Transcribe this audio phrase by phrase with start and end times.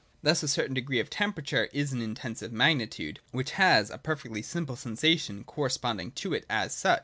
[0.23, 4.75] Thus a certain degree of temperature is an Intensive magnitude, which has a perfectly simple
[4.75, 6.99] sensation corresponding to it as such.